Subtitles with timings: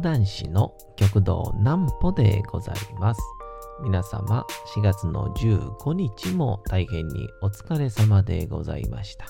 [0.00, 3.20] 講談師の極道南歩でございます。
[3.82, 9.26] 皆様、4月の15日も大変にお疲れ様でございました。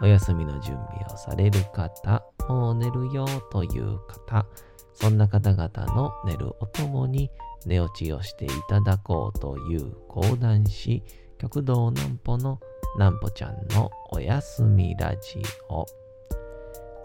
[0.00, 4.46] お休みの準備をされる方、もう寝るよという方、
[4.94, 7.30] そんな方々の寝るおともに
[7.66, 11.02] 寝落ちをしていただこうという講談師、
[11.36, 12.58] 極道南歩の
[12.96, 15.84] 南歩ちゃんのおやすみラジオ。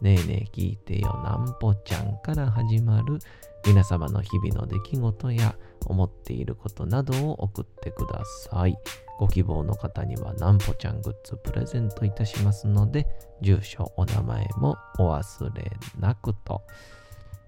[0.00, 1.20] ねえねえ聞いてよ。
[1.22, 3.18] なんぽちゃんから始まる
[3.66, 8.78] 皆様の日々の出来事や思っていることなどを送ってください。
[9.18, 13.06] ご希望の方にはなんぽちゃんグッズプレゼントいたしますので、
[13.42, 16.62] 住所、お名前もお忘れなくと、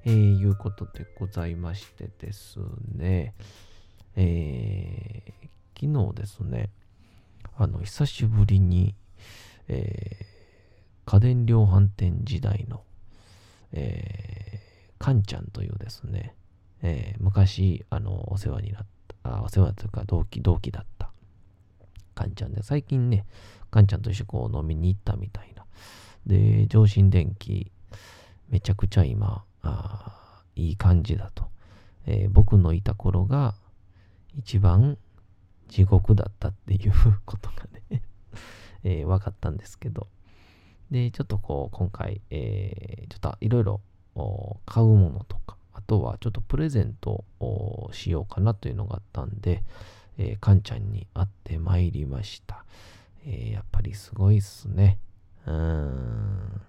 [0.05, 2.59] えー、いうことでございましてです
[2.95, 3.35] ね、
[4.17, 6.69] えー、昨日ですね、
[7.57, 8.95] あの、久しぶりに、
[9.69, 10.32] えー
[11.05, 12.83] 家電量販店時代の、
[13.73, 16.35] えー、カンちゃんというですね、
[16.83, 18.87] えー、昔、あの、お世話になっ
[19.23, 21.11] た、あお世話というか同期、同期だった
[22.15, 23.27] カンちゃんで、最近ね、
[23.71, 25.65] カンちゃんと一緒こう飲みに行ったみたいな。
[26.27, 27.73] で、上新電機、
[28.49, 31.51] めちゃくちゃ今、あいい感じだと。
[32.07, 33.55] えー、僕のいた頃が
[34.37, 34.99] 一番
[35.69, 36.93] 地獄だったっていう
[37.25, 38.03] ことがね
[38.85, 40.09] えー、分かったんですけど、
[40.93, 43.81] で、ちょっとこう、今回、えー、ちょっといろいろ
[44.67, 49.65] 買うものとか、あとはちょっとプレゼントをしようかなというのがあったんで、
[50.19, 52.67] えー、かんちゃんに会ってまいりました。
[53.25, 54.99] えー、やっぱりすごいっすね。
[55.47, 56.61] うーん。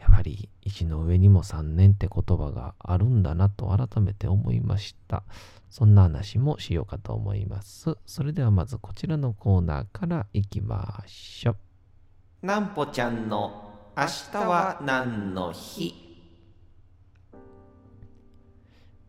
[0.00, 5.22] やっぱり一の上にも3年って言葉があるんだなと改めて思いました。
[5.70, 7.96] そんな話もしようかと思います。
[8.04, 11.65] それではまずこちらのコーナーからいきましょう。
[12.42, 15.94] なんぽちゃんの明日は何の日？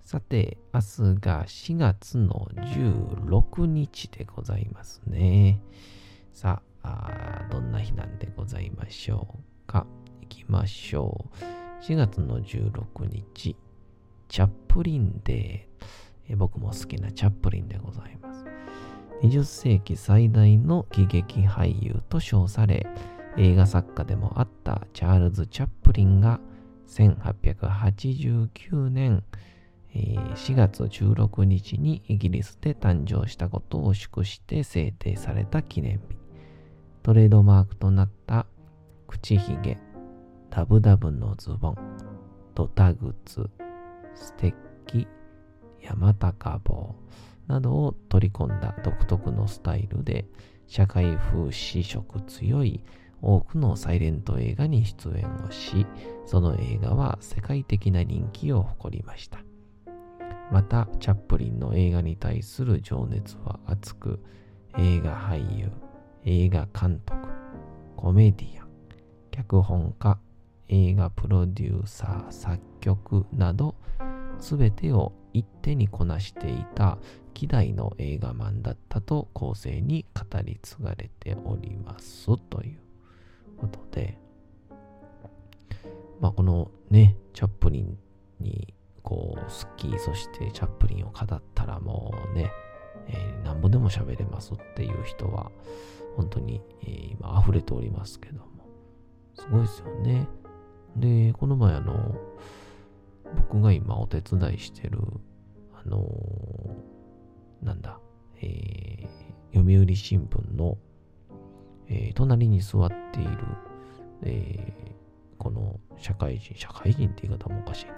[0.01, 0.85] さて、明日
[1.19, 5.61] が4月の16日でございますね。
[6.33, 9.85] さあ、どんな日なんでございましょうか？
[10.21, 11.83] いきましょう。
[11.83, 13.57] 4月の16日、
[14.29, 15.85] チャップリンデー。
[16.29, 18.45] え僕も好きなチャップリンでございます。
[19.21, 22.87] 20世紀最大の喜劇俳優と称され、
[23.37, 26.39] 映画作家でもあったチャールズ・チャップリンが
[26.87, 29.23] 1889年
[29.93, 36.17] 4月16日にイギリスで誕生したことを祝して制定された記念日。
[37.03, 38.45] トレードマークとなった
[39.07, 39.77] 口ひげ、
[40.49, 41.75] ダブダブのズボン、
[42.53, 43.49] ドタ靴、
[44.13, 44.55] ステッ
[44.87, 45.07] キ、
[45.81, 46.95] 山高帽
[47.47, 50.25] などを取り込んだ独特のスタイルで
[50.67, 52.83] 社会風刺色強い
[53.27, 55.85] 多くのサイレント映画に出演をし、
[56.25, 59.39] その映画は世界的な人気を誇りました。
[60.49, 64.23] また、チャップリンの映画に対する情熱は熱く、
[64.77, 65.69] 映画俳優、
[66.23, 67.27] 映画監督、
[67.97, 68.69] コメディアン、
[69.31, 70.17] 脚本家、
[70.69, 73.75] 映画プロデューサー、作曲など、
[74.39, 76.97] すべてを一手にこなしていた
[77.33, 82.86] 希代の映画マンだったと後世に語り継がれておりますという
[83.57, 84.17] ことで、
[86.19, 87.97] まあこのね、チャップリン
[88.39, 88.73] に
[89.07, 92.51] こう、スキー、そしてチャップリンを語ったらもうね、
[93.07, 95.49] えー、なんぼでも喋れますっていう人は、
[96.17, 98.67] 本当に、えー、今溢れておりますけども、
[99.33, 100.27] すごいですよね。
[100.97, 102.17] で、この前あの、
[103.35, 104.99] 僕が今お手伝いしてる、
[105.73, 107.99] あのー、なんだ、
[108.41, 110.77] えー、読売新聞の、
[111.89, 113.37] えー、隣に座っている、
[114.23, 114.91] えー、
[115.37, 117.93] この社会人、社会人って言い方もおかしいな。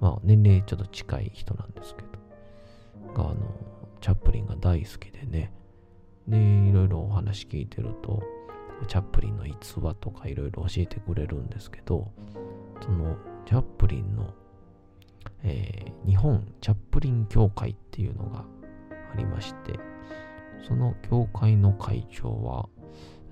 [0.00, 3.36] まあ、年齢ちょっと近い人なんですけど、が、あの、
[4.00, 5.52] チャップリンが大好きでね、
[6.26, 8.22] で、いろいろお話聞いてると、
[8.88, 12.10] チャップリンの逸話とかいろいろ教えてくれるんですけど、
[12.80, 14.34] その、チャップリンの、
[15.44, 18.44] えー、日本チャップリン協会っていうのが
[19.12, 19.78] ありまして、
[20.66, 22.68] その協会の会長は、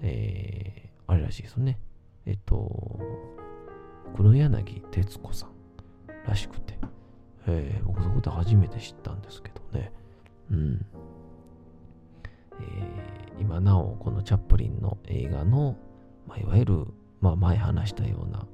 [0.03, 1.79] えー、あれらしいですね。
[2.27, 3.01] えっと、
[4.17, 5.51] 黒柳徹子さん
[6.27, 6.79] らしくて。
[7.47, 9.93] えー、僕そこで初めて知ったんですけどね。
[10.51, 10.87] うん。
[12.61, 15.77] えー、今なおこのチャップリンの映画の、
[16.27, 16.87] まあ、いわゆる、
[17.21, 18.47] まあ、前話したような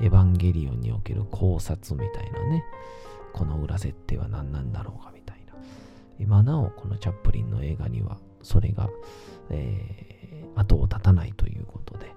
[0.00, 2.64] エヴァンゲリオンにおける考察みたいなね、
[3.32, 5.54] この裏設定は何なんだろうかみたいな。
[6.18, 8.90] 今なおこのチャップリンの映画にはそれが、
[9.50, 12.12] えー、後を絶たないということで、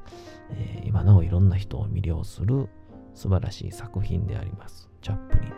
[0.51, 2.69] えー、今なおいろんな人を魅了する
[3.13, 4.89] 素晴らしい作品であります。
[5.01, 5.55] チャップリンの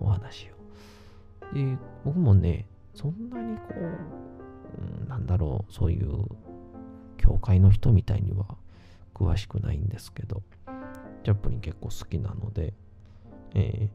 [0.00, 1.54] お話を。
[1.54, 6.24] で、僕もね、そんなにこう、うん、なんだろう、そういう
[7.16, 8.56] 教会の人みたいには
[9.14, 10.42] 詳しくないんですけど、
[11.24, 12.74] チャップリン結構好きなので、
[13.54, 13.88] え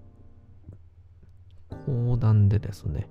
[1.70, 3.08] ー、講談でですね、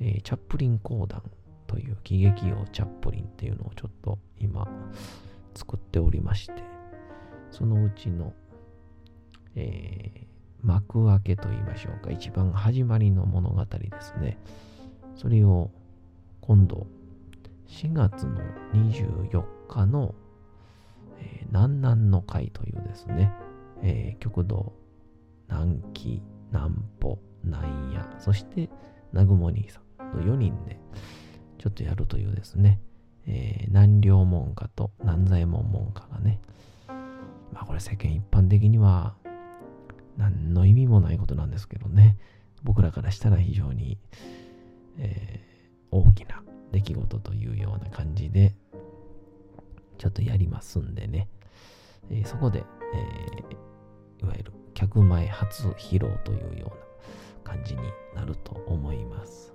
[0.00, 1.22] えー、チャップリン講談
[1.72, 4.68] という喜劇王チャップリンっていうのをちょっと今
[5.54, 6.52] 作っておりまして、
[7.50, 8.34] そのうちの、
[9.56, 14.36] えー、幕開けと言いましょうか、一番始まりの物語ですね。
[15.16, 15.70] それを
[16.42, 16.86] 今度
[17.68, 18.42] 4月の
[18.74, 20.14] 24日の、
[21.20, 23.32] えー、南南の会というですね、
[23.82, 24.74] えー、極道
[25.48, 28.68] 南紀南歩南野そして
[29.12, 30.78] 南雲兄さんの4人で
[31.62, 32.80] ちょっとやるというですね、
[33.26, 36.40] えー、南陵門下と南左衛門門下がね。
[37.52, 39.14] まあこれ世間一般的には
[40.16, 42.16] 何の意味もないことなんですけどね。
[42.64, 43.98] 僕らからしたら非常に、
[44.98, 46.42] えー、大きな
[46.72, 48.54] 出来事というような感じで
[49.98, 51.28] ちょっとやりますんでね、
[52.10, 52.64] えー、そこで、
[52.94, 53.72] えー
[54.22, 57.82] いわゆる客前初披露というような感じに
[58.14, 59.51] なると思います。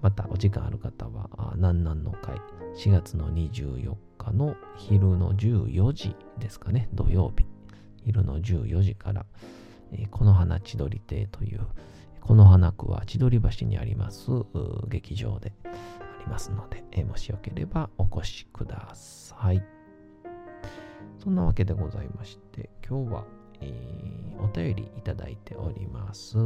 [0.00, 2.40] またお時間ある方は、南南の会、
[2.76, 7.46] 4月の24日の昼の14時ですかね、土曜日、
[8.04, 9.26] 昼の14時から、
[9.92, 11.66] えー、この花千鳥亭という、
[12.20, 14.30] この花区は千鳥橋にあります
[14.88, 15.68] 劇場であ
[16.20, 19.62] りますので、えー、もしよければお越しください。
[21.22, 23.24] そんなわけでございまして、今日は
[23.60, 26.36] えー、お便りいただいております。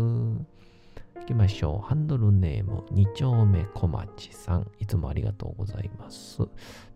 [1.20, 1.86] 行きましょう。
[1.86, 4.70] ハンドルネーム、二丁目小町さん。
[4.78, 6.42] いつもありがとうございます。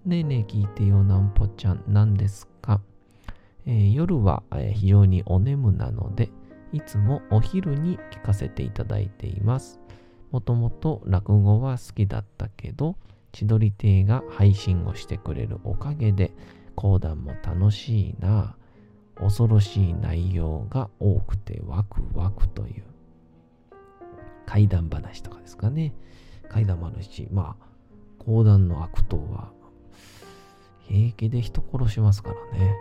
[0.04, 1.84] ねえねえ聞いてよ、なんぽちゃん。
[1.86, 2.80] 何ですか、
[3.66, 6.30] えー、夜は、えー、非常にお眠なので、
[6.72, 9.80] いつもお昼に聞かせていただいています。
[10.30, 12.96] もともと落語は好きだったけど、
[13.32, 16.32] 千鳥亭が配信をしてくれるおかげで、
[16.74, 18.56] 講談も楽しいな。
[19.16, 22.84] 恐ろしい内容が多くてワクワクという
[24.46, 25.94] 怪談話とかですかね。
[26.48, 27.28] 怪談話。
[27.32, 27.66] まあ、
[28.19, 29.50] 講談の悪党は
[30.88, 32.75] 平気で人殺しますからね。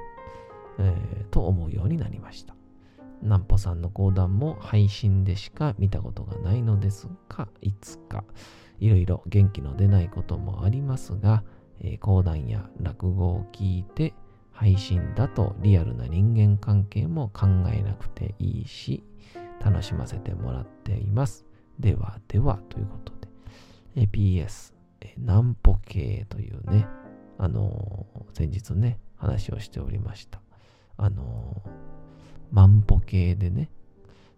[0.77, 2.55] えー、と思うようになりました。
[3.21, 8.23] 南ポさんの講談も配信でしか見たことがないのですが、いつか
[8.79, 11.43] いろいろ元気の出ないこともありますが、
[11.81, 14.13] えー、講談や落語を聞いて
[14.51, 19.03] 配信だとリアルな人間関係も考えなくていいし、
[19.63, 21.45] 楽しませてもらっています。
[21.79, 23.13] ではではということ
[23.95, 24.73] で、PS、
[25.17, 26.87] 南ポ系というね、
[27.37, 30.39] あのー、先日ね、話をしておりました。
[30.97, 31.69] あのー、
[32.51, 33.69] 万歩計でね、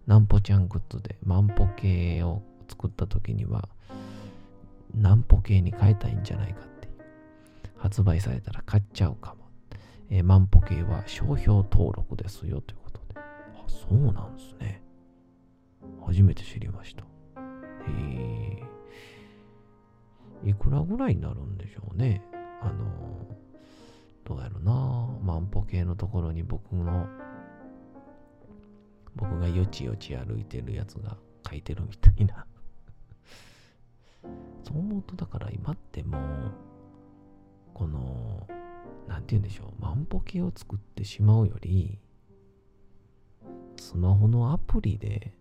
[0.07, 3.69] 南ポちゃんグッズで万歩計を作った時には、
[4.93, 6.93] 南ポ系に変えたいんじゃないかっていう。
[7.77, 9.47] 発売されたら買っちゃうかも。
[10.09, 13.19] えー、万歩計は商標登録ですよということで。
[13.19, 14.81] あ、そうなんですね。
[16.05, 17.03] 初めて知りました。
[17.87, 18.61] へ
[20.43, 20.49] え。
[20.49, 22.21] いくらぐらいになるんでしょうね。
[22.61, 23.37] あの、
[24.23, 25.07] どうやろな。
[25.23, 27.07] 万歩計のところに僕の、
[29.15, 31.17] 僕がよちよち歩いてるやつが
[31.49, 32.45] 書いてるみたいな
[34.63, 36.53] そう思うと、だから今ってもう、
[37.73, 38.47] この、
[39.07, 41.99] 何て言うんでしょう、万歩計を作ってしまうより、
[43.77, 45.33] スマホのアプリで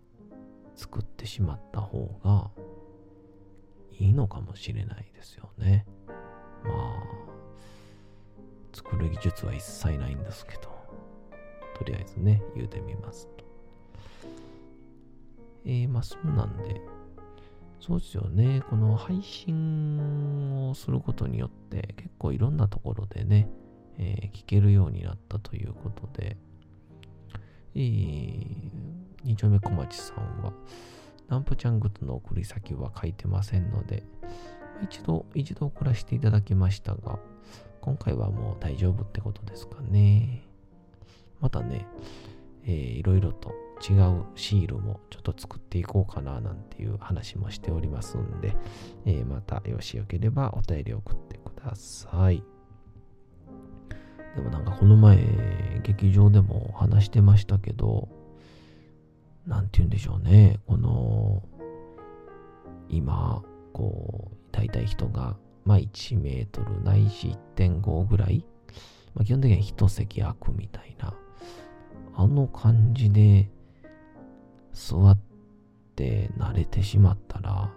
[0.77, 2.49] 作ってしまった方が
[3.99, 5.85] いいのかもしれないですよね。
[6.63, 7.03] まあ、
[8.73, 10.61] 作る技術は一切ないんですけど、
[11.75, 13.43] とりあえずね、言うてみますと。
[15.65, 16.79] えー、まあそんなんで、
[17.79, 18.61] そうですよね。
[18.69, 23.49] この配信をすることによって結構いろんなところでね、
[23.97, 26.37] えー、聞けるようになったということで、
[27.75, 28.96] えー、
[29.27, 30.53] 二丁目小町さんは、
[31.27, 34.03] ナンプちゃんグッズの送り先は書いてませんので、
[34.81, 37.19] 一度、一度送らせていただきましたが、
[37.81, 40.47] 今回はもう大丈夫ってことですかね。
[41.41, 41.85] またね、
[42.63, 43.49] えー、いろいろと
[43.81, 48.55] 違うシールもちょっと作っていこうかななんていう話もしておりますんで、
[49.05, 52.41] えー、またよしよければお便り送ってください。
[54.37, 58.07] でもなんかこの前、劇場でも話してましたけど、
[59.47, 60.59] なんて言うんでしょうね。
[60.67, 61.41] この、
[62.89, 63.41] 今、
[63.73, 68.45] こう、大体人が、まあ1メートルないし1.5ぐらい、
[69.13, 71.13] まあ、基本的には一席空くみたいな、
[72.15, 73.49] あの感じで
[74.73, 75.17] 座っ
[75.95, 77.73] て慣れてしまったら、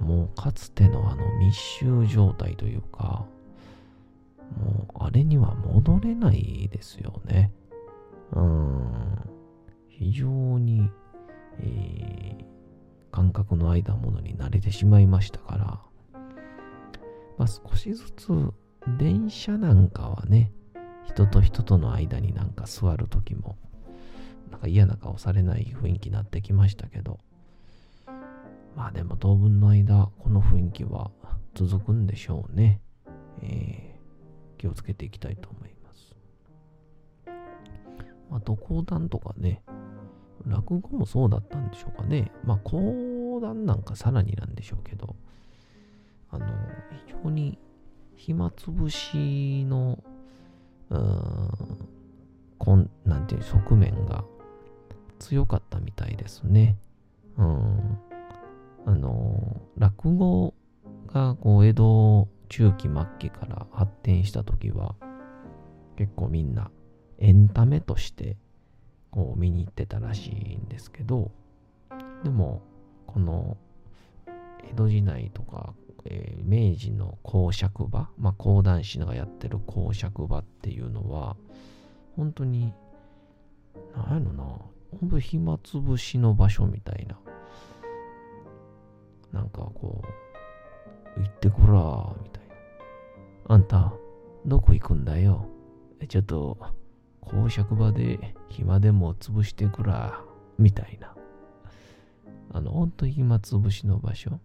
[0.00, 3.26] もうかつてのあの密集状態というか、
[4.60, 7.52] もうあれには戻れないですよね。
[8.32, 9.35] うん。
[9.98, 10.90] 非常に、
[11.58, 12.44] えー、
[13.10, 16.20] 感覚の間ものに慣れてしまいましたから、
[17.38, 18.28] まあ、少しずつ
[18.98, 20.52] 電車なんかはね、
[21.06, 23.56] 人と人との間になんか座るときも、
[24.50, 27.18] なんか嫌な顔されない雰囲気になってきましたけど、
[28.76, 31.10] まあでも当分の間、この雰囲気は
[31.54, 32.80] 続くんでしょうね。
[33.42, 33.96] えー
[34.56, 36.14] 気をつけていきたいと思います。
[38.32, 39.62] あと講談とかね、
[40.46, 42.30] 落語もそうだったんでしょうかね。
[42.44, 45.16] まあ講談なんかさらになんでしょうけど、
[46.30, 46.46] あの、
[47.06, 47.58] 非常に
[48.16, 50.02] 暇つぶしの、
[50.90, 51.88] うん、
[52.58, 54.24] こん、なんていう側面が
[55.18, 56.76] 強かったみたいですね。
[57.36, 57.98] うん。
[58.86, 60.54] あの、落語
[61.08, 64.94] がこう江戸中期末期から発展した時は
[65.96, 66.70] 結構みんな
[67.18, 68.36] エンタメとして
[69.16, 71.30] こう見に行ってたらしいんですけど
[72.22, 72.60] でも
[73.06, 73.56] この
[74.70, 75.72] 江戸時代とか、
[76.04, 81.36] えー、明治の公爵場まあ講談師がやってる公爵場っていうのは
[82.14, 82.74] 本当に
[83.96, 84.44] 何やろな
[85.00, 87.18] 本当暇つぶしの場所みたいな
[89.32, 90.02] なんかこ
[91.16, 92.54] う行ってこらみたいな。
[93.48, 93.94] あんた、
[94.44, 95.46] どこ行くんだよ？
[96.08, 96.58] ちょっと、
[97.26, 100.20] 公爵場で暇でも潰してくら、
[100.58, 101.14] みたいな。
[102.52, 104.40] あの、ほんと暇つぶしの場所。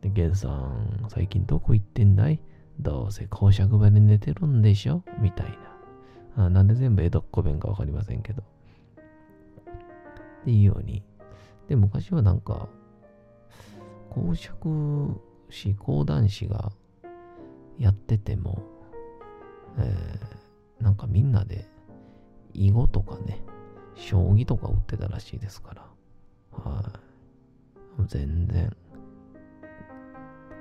[0.00, 2.40] で、ゲンさん、最近どこ行ってんだい？
[2.80, 5.04] どうせ公爵場で寝てるんでしょ？
[5.20, 5.50] みたい
[6.36, 6.46] な。
[6.46, 8.42] あなんで全部江戸っ子弁かわかりませんけど。
[8.42, 11.04] っていうように。
[11.68, 12.68] で、昔はなんか、
[14.10, 16.72] 公爵士、講談師が
[17.78, 18.62] やってても、
[19.78, 20.18] えー、
[20.82, 21.68] なんかみんなで
[22.52, 23.40] 囲碁とかね、
[23.94, 25.86] 将棋とか売ってたらしいですから、
[26.50, 28.06] はい。
[28.06, 28.74] 全然、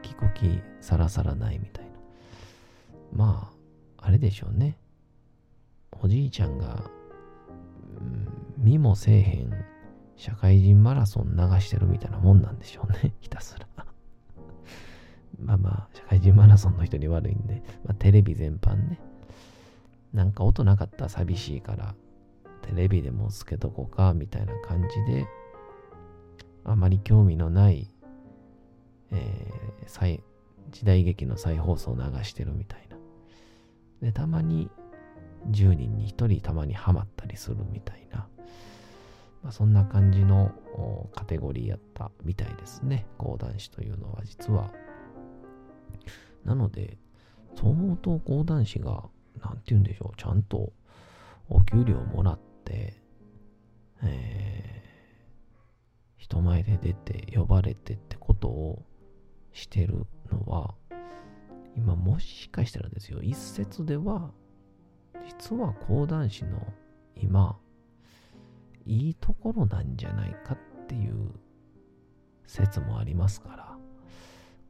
[0.04, 1.92] 聞く気さらさらないみたいな。
[3.13, 3.51] ま
[3.98, 4.78] あ、あれでしょうね。
[6.00, 6.90] おじいちゃんが、
[8.58, 9.51] 見もせえへん
[10.16, 13.13] 社会人マラソン流してるみたいなもんなんでしょうね。
[13.22, 13.68] ひたすら。
[15.40, 19.00] まあまあ、社会人マラソンの人に悪いんで、まあ、テレビ全般ね。
[20.13, 21.96] なんか音なかったら寂しいから、
[22.62, 25.27] テレビでもつけとこうか、みたいな感じで、
[26.63, 27.91] あまり興味のない、
[29.12, 30.24] えー、再
[30.70, 32.98] 時代劇の再放送を流してるみたいな。
[34.01, 34.70] で、たまに
[35.50, 38.27] 10人に1人たまにハマったりするみたいな。
[39.44, 40.51] まあ、そんな感じの
[41.15, 43.08] カテゴリーやったみたいですね。
[43.18, 44.72] 講談師というのは実は
[46.46, 46.98] なので、
[47.56, 49.03] そう思うと講談師が、
[49.40, 50.74] なんて言うんでしょう、ちゃんと
[51.50, 53.02] お給料もらって、
[54.04, 58.86] えー、人前で出て呼ばれてってことを
[59.52, 60.76] してるのは、
[61.76, 64.32] 今もしかしたらですよ、一説では、
[65.26, 66.74] 実は講談師の
[67.16, 67.58] 今、
[68.86, 71.32] いいところなんじゃないかっていう
[72.48, 73.78] 説もありますか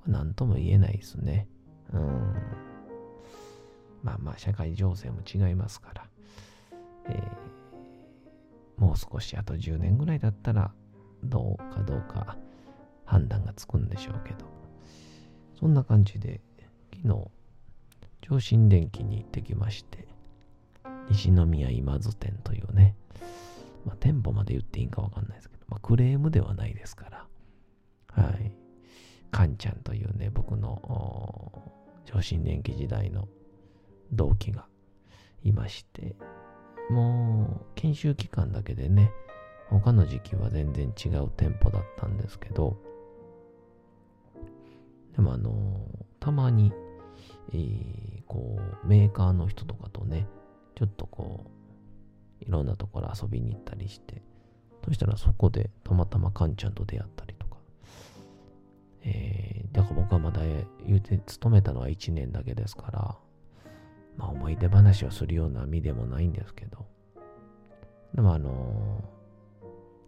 [0.06, 1.48] ら、なんとも言えないですね。
[1.94, 2.71] うん。
[4.04, 6.06] まあまあ、社会情勢も違いますから、
[7.10, 10.72] えー、もう少しあと10年ぐらいだったら、
[11.24, 12.38] どうかどうか
[13.06, 14.46] 判断がつくんでしょうけど、
[15.60, 16.42] そんな感じで、
[17.04, 17.32] 昨日、
[18.22, 20.08] 上新電機に行ってきまして、
[21.10, 22.96] 西宮今津店というね、
[23.86, 28.52] まあ、店舗まで言っていいんかわかんないですけど、まあ、クレームではないですから、はい。
[29.32, 31.52] カンちゃんというね、僕の
[32.06, 33.28] 上新電気時代の
[34.12, 34.66] 同期が
[35.44, 36.16] いまして、
[36.90, 39.12] もう研修期間だけでね、
[39.70, 42.78] 他の時期は全然違う店舗だったんですけど、
[45.16, 45.88] でもあの
[46.20, 46.74] たまに、
[47.54, 50.28] えー、こう、メーカーの人とかとね、
[50.76, 51.46] ちょっとこ
[52.42, 54.22] う、いろんなところ遊びに行ったりして、
[54.86, 57.58] そしたらそこでたまたまカンちゃんと出会ったりとか。
[59.04, 60.42] えー、だから僕はまだ
[60.86, 63.18] 言うて勤めたのは1年だけですから、
[64.18, 66.86] まあ思い出話をするような身でもないんですけど、
[68.14, 69.04] でもあの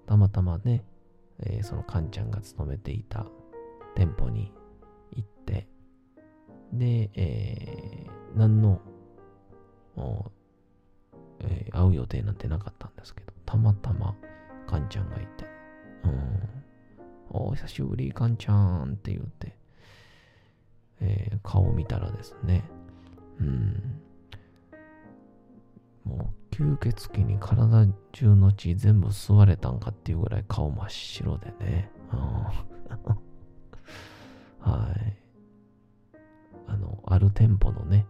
[0.06, 0.84] ー、たまたまね、
[1.40, 3.26] えー、そのカンちゃんが勤めていた
[3.96, 4.52] 店舗に
[5.12, 5.68] 行って、
[6.74, 8.82] で、えー、何の、
[11.40, 14.16] えー、会う予定なんてなかったんですけど、たまたま
[14.68, 15.46] カンちゃんがいて、
[16.04, 16.50] うん、
[17.30, 19.56] お久しぶり、カンちゃんって言って、
[21.00, 22.64] えー、顔を見たらですね、
[23.40, 24.02] うん、
[26.06, 31.92] もう吸血鬼に体中の血全部吸われたんかっていうぐらい顔真っ白でね。
[32.12, 32.20] うん、
[34.60, 35.18] はい。
[36.68, 38.06] あの、ある店舗のね、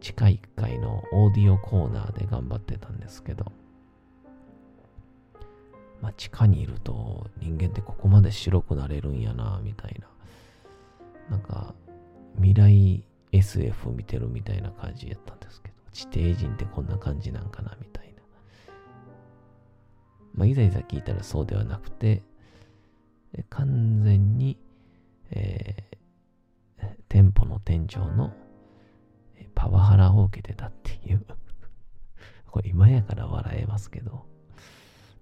[0.00, 3.52] 地下1階のオーディオコーナーで頑張ってたんですけど、
[6.00, 10.08] まあ、地下にいると人間ってここまで白くなれるんやな、みたいな。
[11.30, 11.74] なんか、
[12.36, 13.04] 未来
[13.38, 18.22] SF 見てるみたいな感じやったんですけど、地底人ってこんな感じなんかな、みたいな。
[20.34, 22.22] まあ、いざいざ聞いたらそうではなくて、
[23.50, 24.56] 完全に、
[25.30, 28.32] えー、店舗の店長の
[29.54, 31.24] パワハラを受けてたっていう
[32.50, 34.26] これ今やから笑えますけど、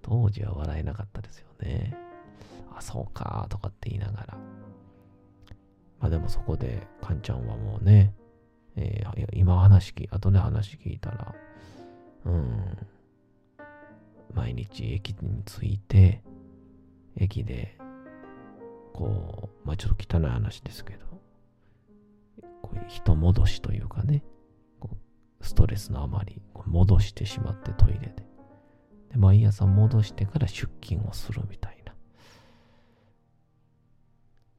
[0.03, 1.95] 当時は笑えなかったですよね。
[2.75, 4.37] あ、そうか、とかって言いながら。
[6.03, 8.13] あでもそこで、カンちゃんはもうね、
[8.75, 11.33] えー、今話聞、後で話聞いたら、
[12.25, 12.77] うん、
[14.33, 16.21] 毎日駅に着いて、
[17.15, 17.77] 駅で、
[18.93, 21.05] こう、まあちょっと汚い話ですけど、
[22.61, 24.25] こういう人戻しというかね、
[25.39, 28.25] ストレスのあまり戻してしまってトイレで。
[29.11, 31.93] で、毎朝戻してから出勤をするみたいな。
[31.93, 31.95] っ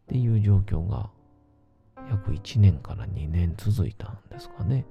[0.09, 1.11] ていう状況が
[2.15, 4.87] 約1年から2年続いたんですかね、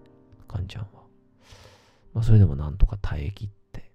[0.48, 1.04] かんちゃんは。
[2.14, 3.92] まあ、それでもなんとか耐え切って、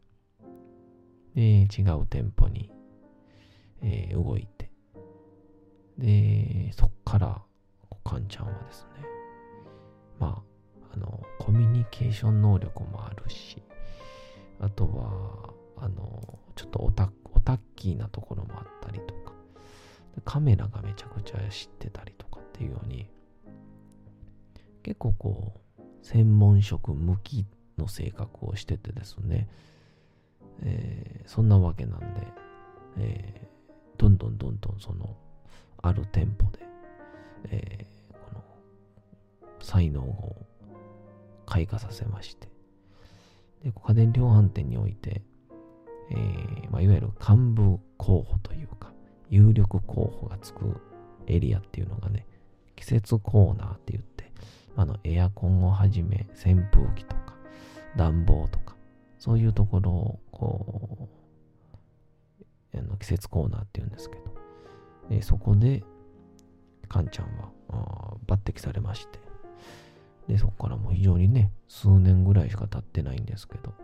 [1.35, 2.71] で、違う店舗に、
[3.83, 4.71] えー、動いて、
[5.99, 7.43] で、そっから、
[8.05, 9.05] かんちゃんはですね、
[10.19, 10.43] ま
[10.91, 13.62] あ、あの、コミュニケーション能力もあるし、
[14.61, 19.33] あとは、あの、ちょっとオタオタッキーなところもあったりとか、
[20.25, 23.07] カメラがめちゃくちゃ知ってたりとかっていうように、
[24.88, 27.44] 結構こう、専門職向き
[27.77, 29.46] の性格をしててですね、
[30.62, 32.27] えー、そんなわけなんで、
[32.96, 35.14] えー、どんどんどんどんその、
[35.83, 36.61] ある店舗で、
[37.51, 38.42] えー、この、
[39.61, 40.37] 才能を
[41.44, 42.48] 開花させまして、
[43.62, 45.20] で、家電量販店において、
[46.12, 48.94] えーまあ、いわゆる幹部候補というか、
[49.29, 50.81] 有力候補がつく
[51.27, 52.27] エリアっていうのがね、
[52.74, 54.18] 季節コーナーって言って、
[54.79, 57.35] あのエアコンをはじめ扇風機とか
[57.97, 58.77] 暖房とか、
[59.19, 61.09] そういうところをこ
[62.73, 64.23] う、あの季節コーナーって言うんですけど、
[65.11, 65.83] え、そこで、
[66.88, 69.19] カンちゃんは抜擢されまして、
[70.29, 73.75] で、そこからもう非常にね、数年ぐらいしか経ってないんですけど、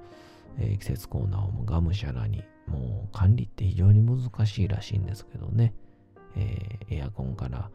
[0.59, 5.74] えー、季節コーナーをもがむしゃらに、もう管理って非常に難しいらしいんですけどね、
[6.37, 7.68] えー、エアコンから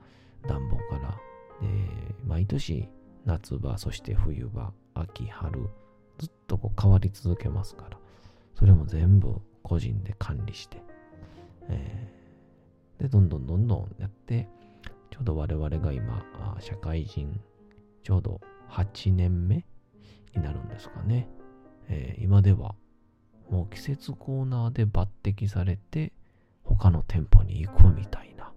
[0.47, 1.19] 暖房から、
[1.61, 2.87] えー、毎年
[3.25, 5.69] 夏場、そして冬場、秋、春、
[6.17, 7.97] ずっとこう変わり続けますから、
[8.55, 10.81] それも全部個人で管理して、
[11.69, 14.47] えー、で、どんどんどんどんやって、
[15.11, 16.23] ちょうど我々が今、
[16.59, 17.39] 社会人、
[18.03, 19.65] ちょうど8年目
[20.35, 21.27] になるんですかね。
[21.89, 22.75] えー、今では
[23.49, 26.13] もう季節コーナーで抜擢されて
[26.63, 28.53] 他の店舗に行くみたいな、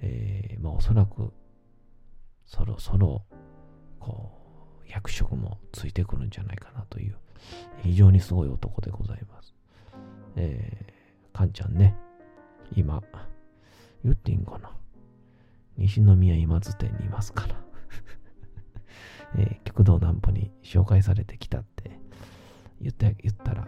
[0.00, 1.32] えー、まあおそらく
[2.46, 3.24] そろそろ
[4.04, 4.30] こ
[4.86, 7.16] う役職もついてくるんじゃないかなという
[7.82, 9.54] 非常にすごい男でございます。
[10.36, 11.94] えー、かんちゃんね、
[12.76, 13.02] 今、
[14.04, 14.70] 言っていいんかな
[15.78, 17.64] 西宮今津店にいますから
[19.36, 21.98] えー、極道南歩に紹介されてきたって
[22.80, 23.66] 言って言ったら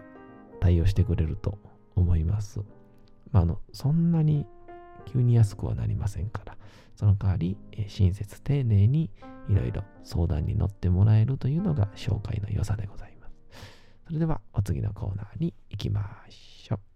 [0.61, 1.59] 対応してくれると
[1.95, 2.61] 思います。
[3.33, 4.47] まあ、あのそんなに
[5.07, 6.57] 急に安くはなりませんから、
[6.97, 9.11] その代わり、え親切丁寧に
[9.49, 13.35] いろいろ相談に乗ってもらえるというのが紹介の良さでございます。
[14.07, 16.96] それではお次のコーナーに行きましょう。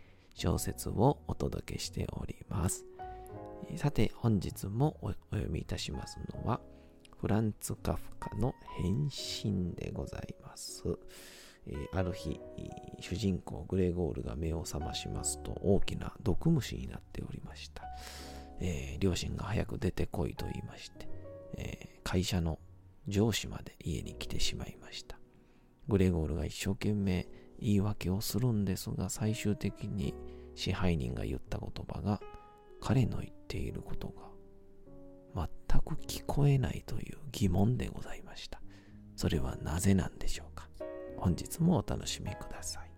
[0.33, 2.85] 小説をお届けしております。
[3.77, 6.61] さて、本日もお読みいたしますのは、
[7.19, 10.83] フランツ・カフカの変身でございます。
[11.67, 12.39] えーある日、
[12.99, 17.83] 主人公グレゴールが目を覚ましますと大きな毒虫になっておりました。
[18.59, 21.07] えー両親が早く出てこいと言いまして、
[21.57, 22.57] えー会社の
[23.07, 25.19] 上司まで家に来てしまいました。
[25.87, 27.27] グレゴールが一生懸命
[27.61, 30.13] 言い訳をするんですが、最終的に
[30.55, 32.19] 支配人が言った言葉が、
[32.81, 34.07] 彼の言っていること
[35.35, 38.59] が全く聞こえないという疑問でございました。
[39.15, 40.67] それはなぜなんでしょうか？
[41.17, 42.91] 本日もお楽しみください。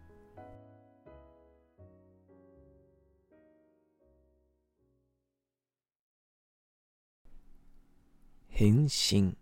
[8.47, 9.35] 変身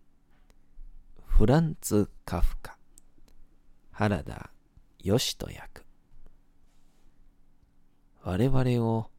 [1.24, 2.78] フランツ・カフカ
[3.92, 4.51] 原田
[5.02, 5.84] 義人役
[8.22, 9.10] 我々を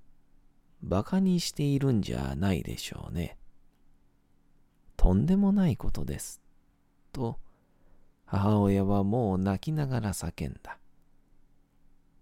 [0.81, 3.37] 馬鹿にしているんじゃないでしょうね。
[4.95, 6.41] とんでもないことです。
[7.11, 7.37] と、
[8.25, 10.77] 母親はもう泣きながら叫んだ。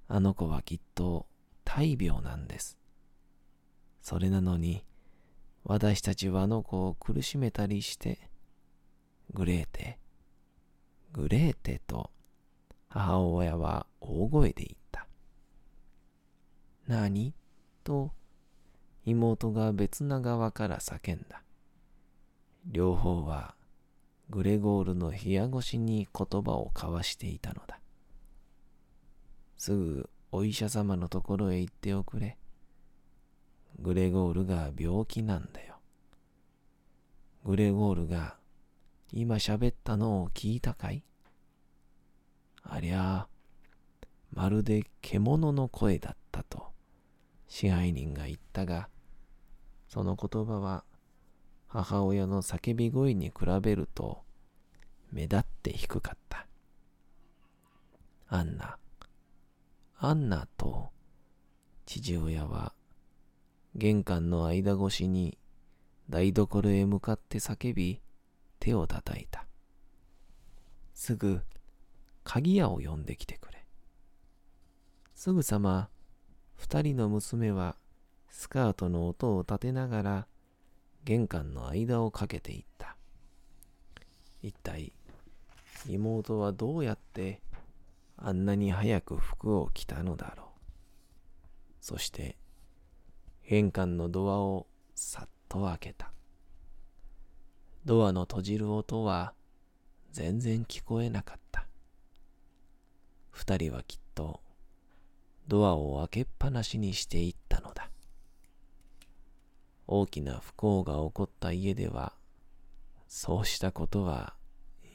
[0.08, 1.28] あの子はきっと
[1.64, 2.78] 大病なんです。
[4.02, 4.84] それなのに、
[5.64, 8.32] 私たちはあの子を苦しめたりして、
[9.34, 10.00] グレーテ、
[11.14, 12.10] グレーテと
[12.94, 15.08] 母親は大声で言った。
[16.88, 17.34] 何？
[17.86, 18.12] と
[19.06, 21.42] 妹が別な側から叫んだ。
[22.66, 23.56] 両方は
[24.30, 27.80] グレゴールの部屋越しに言葉を交わしていたのだ。
[29.56, 32.38] すぐお医者様のところへ行っておくれ。
[33.80, 35.76] グレゴールが病気なんだよ。
[37.46, 38.36] グレゴールが
[39.14, 41.06] 今喋ったのを聞いたかい？
[42.64, 43.28] ありゃあ、
[44.32, 46.72] まるで獣の声だったと
[47.48, 48.90] 支配人が言ったが、
[49.88, 50.86] その言葉は
[51.68, 54.24] 母親の叫び声に比べると
[55.12, 56.48] 目立って低かった。
[58.28, 58.78] アンナ、
[59.98, 60.90] アンナと
[61.86, 62.74] 父親は
[63.76, 65.38] 玄関の間越しに
[66.10, 68.02] 台所へ向かって叫び
[68.60, 69.46] 手を叩いた。
[70.94, 71.42] すぐ
[72.24, 73.66] 鍵屋を呼んできてくれ。
[75.14, 75.90] すぐさま
[76.56, 77.76] 二人の娘は
[78.30, 80.28] スカートの音を立てながら
[81.04, 82.96] 玄関の間をかけていった。
[84.42, 84.94] 一体
[85.88, 87.42] 妹はどうやって
[88.18, 90.48] あんなに早く服を着たのだろう。
[91.82, 92.38] そして
[93.48, 96.12] 玄関のドアをさっと開けた。
[97.84, 99.34] ドアの閉じる音は
[100.12, 101.68] 全然聞こえなかった。
[103.32, 104.42] 二人はきっと
[105.48, 107.90] ドアを開けっぱなしにしていったのだ。
[109.88, 112.14] 大きな不幸が起こった家では、
[113.08, 114.36] そうしたことは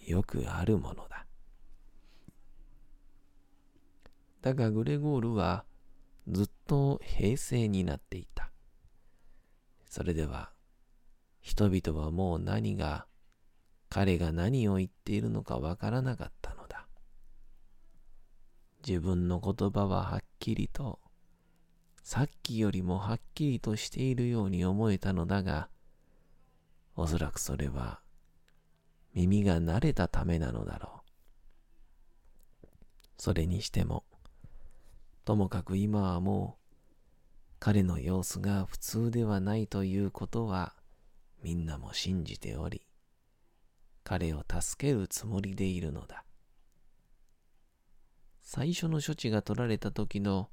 [0.07, 1.27] よくあるものだ。
[4.41, 5.65] だがグレゴールは
[6.29, 8.51] ずっと平静になっていた。
[9.85, 10.51] それでは、
[11.41, 13.07] 人々はもう何が、
[13.89, 16.36] 彼が何を言っているのかわからなかった。
[18.87, 21.01] 自分の言葉ははっきりと、
[22.05, 25.69] さっきよりもはっきりとしているように思えたのだが、
[26.95, 27.99] おそらくそれは
[29.13, 31.03] 耳が慣れたためなのだろ
[32.63, 32.67] う。
[33.19, 34.05] それにしても、
[35.25, 36.77] ともかく今はもう
[37.59, 40.75] 彼の様子が普通ではないということは
[41.43, 42.87] みんなも信じており、
[44.05, 46.26] 彼を助けるつもりでいるのだ。
[48.49, 50.51] 最初の処置が取られた時の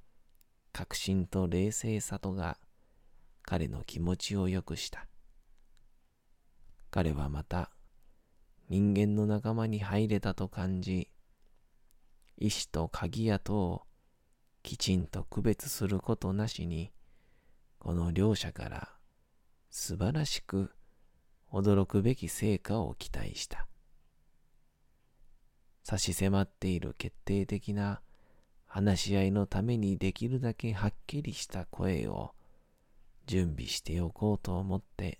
[0.72, 2.58] 確信と冷静さとが
[3.44, 5.06] 彼の気持ちを良くした。
[6.90, 7.70] 彼はまた
[8.68, 11.12] 人間の仲間に入れたと感じ、
[12.40, 13.82] 医師と鍵屋とを
[14.64, 16.92] きちんと区別することなしに、
[17.78, 18.90] この両者から
[19.70, 20.72] 素晴らしく
[21.52, 23.68] 驚くべき成果を期待した。
[25.84, 28.02] 差し迫っている決定的な
[28.66, 32.34] 話し合いのためにできるだけはっきりした声を
[33.28, 35.20] 準備しておこうと思って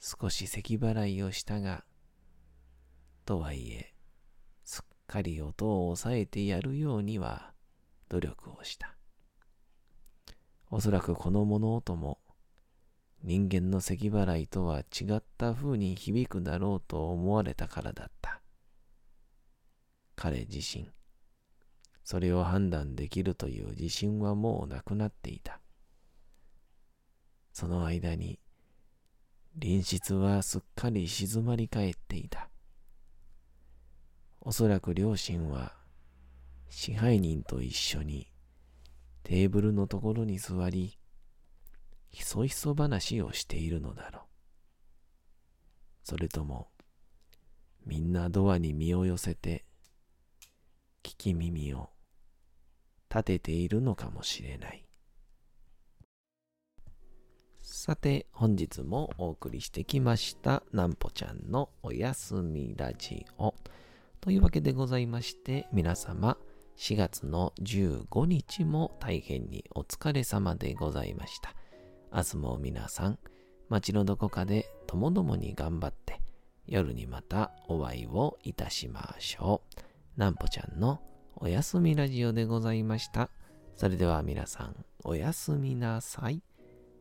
[0.00, 1.84] 少し咳払いをしたが、
[3.26, 3.92] とはいえ、
[4.64, 7.52] すっかり音を抑えてやるようには
[8.08, 8.96] 努力をした。
[10.70, 12.18] おそらくこの物音も
[13.22, 18.39] 人間の咳払いとは違った風に響くだろうと思われたからだった。
[20.20, 20.86] 彼自身、
[22.04, 25.62] それを判断できるという自信はもうなくなっていた。
[27.54, 28.38] その間に、
[29.58, 32.50] 隣室はすっかり静まり返っていた。
[34.42, 35.72] おそらく両親は
[36.68, 38.30] 支配人と一緒に
[39.22, 40.98] テーブルのところに座り、
[42.10, 44.22] ひそひそ話をしているのだろう。
[46.02, 46.68] それとも、
[47.86, 49.64] みんなドアに身を寄せて、
[51.02, 51.90] 聞き耳を
[53.10, 54.86] 立てているのかもしれない。
[57.62, 63.54] さて、本日もお送りしてきました、なんぽちゃんのおやすみラジオ。
[64.20, 66.36] というわけでございまして、皆様、
[66.76, 71.54] 4月の15日も大変にお疲れ様でございました。
[72.12, 73.18] 明日も皆さん、
[73.68, 76.20] 街のどこかでともどもに頑張って、
[76.66, 79.89] 夜にまたお会いをいたしましょう。
[80.20, 81.00] なんぽちゃんの
[81.34, 83.30] おやすみラジオでございました。
[83.74, 86.42] それでは皆さん、おやすみなさい。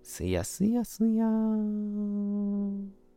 [0.04, 3.09] すやすやすやーん。